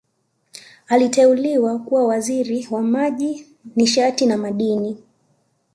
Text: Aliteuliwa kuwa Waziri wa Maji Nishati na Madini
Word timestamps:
Aliteuliwa 0.87 1.79
kuwa 1.79 2.07
Waziri 2.07 2.67
wa 2.71 2.81
Maji 2.81 3.45
Nishati 3.75 4.25
na 4.25 4.37
Madini 4.37 4.97